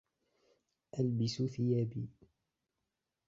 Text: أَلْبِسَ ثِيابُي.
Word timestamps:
أَلْبِسَ 0.99 1.41
ثِيابُي. 1.43 2.09